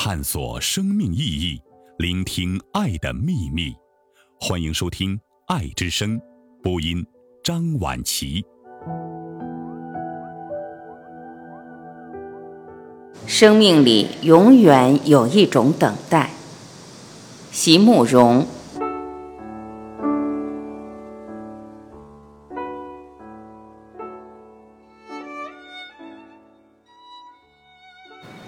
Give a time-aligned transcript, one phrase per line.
[0.00, 1.60] 探索生命意义，
[1.98, 3.74] 聆听爱的秘密。
[4.38, 5.16] 欢迎收听
[5.48, 6.16] 《爱之声》，
[6.62, 7.04] 播音
[7.42, 8.46] 张婉琪。
[13.26, 16.30] 生命里永远有一种等待。
[17.50, 18.46] 席慕容。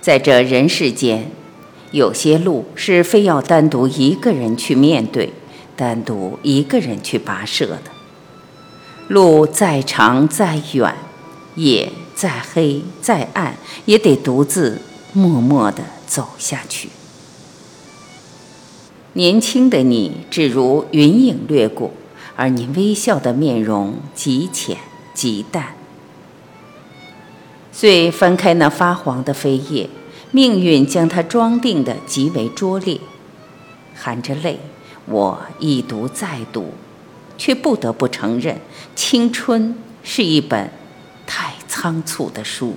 [0.00, 1.30] 在这人世间，
[1.92, 5.32] 有些路是非要单独一个人去面对，
[5.76, 7.82] 单独一个人去跋涉的。
[9.08, 10.94] 路再长再远，
[11.56, 14.80] 夜再黑再暗，也得独自
[15.12, 16.88] 默默地走下去。
[19.12, 21.90] 年轻的你，只如云影掠过，
[22.34, 24.78] 而你微笑的面容极浅
[25.12, 25.74] 极淡。
[27.70, 29.90] 遂翻开那发黄的扉页，
[30.32, 32.98] 命运将它装订的极为拙劣。
[33.94, 34.58] 含着泪，
[35.06, 36.72] 我一读再读，
[37.38, 38.58] 却不得不承认，
[38.96, 40.70] 青春是一本
[41.26, 42.74] 太仓促的书。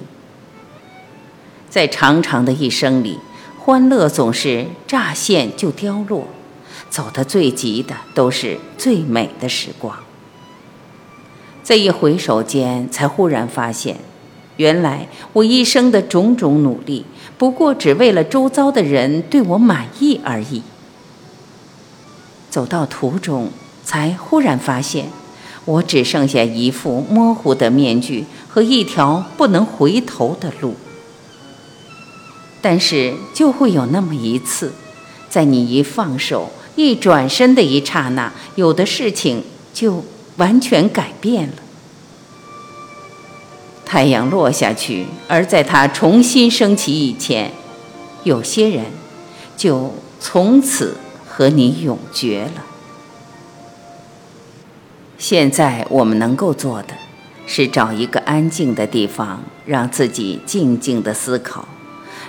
[1.70, 3.20] 在长长的一生里，
[3.58, 6.28] 欢乐总是乍现就凋落，
[6.90, 9.98] 走得最急的都是最美的时光。
[11.64, 13.98] 在一回首间，才忽然发现。
[14.58, 17.06] 原来我一生的种种努力，
[17.38, 20.62] 不过只为了周遭的人对我满意而已。
[22.50, 23.50] 走到途中，
[23.84, 25.08] 才忽然发现，
[25.66, 30.76] 我只剩下一副模糊的面具和一条不能回头的路。
[32.62, 34.74] 但是，就会有那么一次，
[35.30, 40.04] 在你一放手、一转身的一刹那，有的事情就
[40.38, 41.54] 完全改变了。
[43.96, 47.54] 太阳落下去，而在它重新升起以前，
[48.26, 48.88] 有些人
[49.56, 52.66] 就从此和你永绝了。
[55.18, 56.90] 现在我们能够做的，
[57.48, 61.66] 是找一个安静的地方，让自己静静的思考，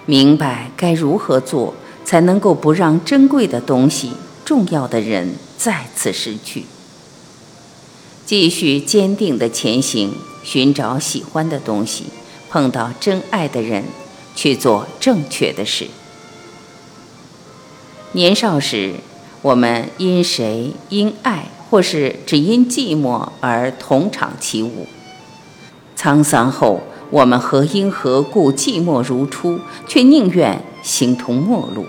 [0.05, 1.75] 明白该如何做，
[2.05, 4.13] 才能够不让珍贵的东西、
[4.45, 6.67] 重要的人再次失去。
[8.27, 10.13] 继续坚定的前行。
[10.43, 12.05] 寻找喜欢的东西，
[12.49, 13.83] 碰到真爱的人，
[14.37, 15.89] 去做正确的事。
[18.13, 18.95] 年少时，
[19.43, 24.87] 我们因谁、因爱，或是只因寂寞而同场起舞；
[25.99, 29.59] 沧桑后，我们何因何故寂寞如初，
[29.89, 31.87] 却宁愿形同陌路。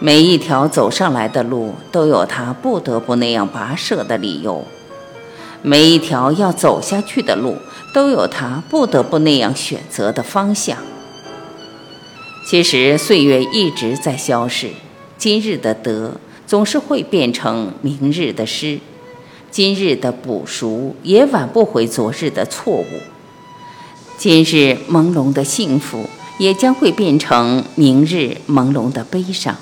[0.00, 4.66] 每一条走上来的路，都有它不得不那样跋涉的理由。
[5.68, 7.56] 每一条要走下去的路，
[7.92, 10.78] 都有他不得不那样选择的方向。
[12.48, 14.70] 其实岁月一直在消逝，
[15.18, 18.78] 今日的得总是会变成明日的失，
[19.50, 22.86] 今日的补赎也挽不回昨日的错误，
[24.16, 29.56] 今日朦胧的幸福也将会变成明日朦胧的悲伤。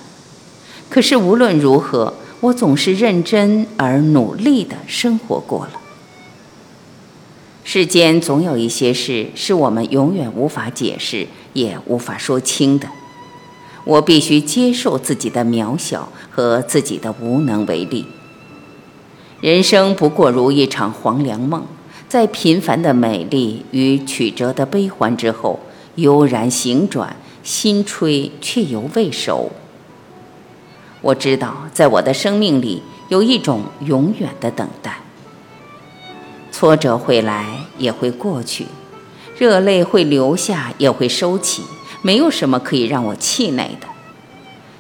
[0.91, 5.81] 可是无论如何，我总是认真而努力地生活过了。
[7.65, 12.87] 世间总有一些事是我们永远无法解释，也无法说清的。
[13.85, 18.05] 我必须接受自己的渺小和自己的无能为力。
[19.41, 21.67] 人生不过如一场黄粱梦，
[22.07, 25.61] 在平凡的美丽与曲折的悲欢之后，
[25.97, 29.51] 悠然行转，心吹却犹未熟。
[31.01, 35.01] 我知道，在我的生命里有一种永远的等待。
[36.57, 38.67] 挫折会来，也会过去；
[39.37, 41.65] 热泪会流下，也会收起。
[42.01, 43.89] 没有什么可以让我气馁的，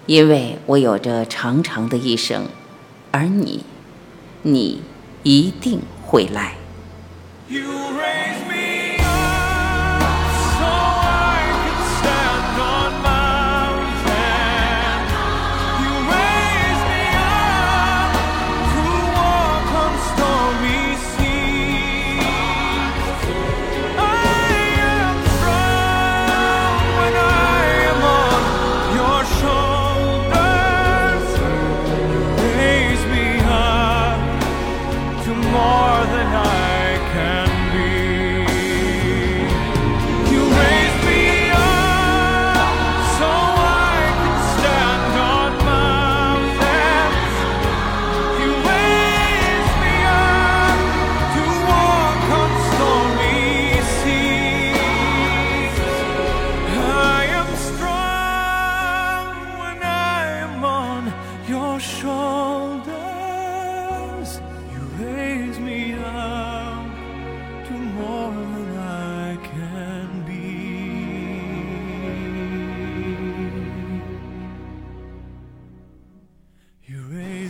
[0.06, 2.46] 因为我有着长长的一生，
[3.10, 3.64] 而你，
[4.42, 4.82] 你
[5.24, 6.54] 一定会来。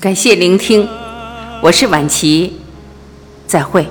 [0.05, 0.87] 感谢聆听，
[1.63, 2.61] 我是婉琪，
[3.47, 3.87] 再会。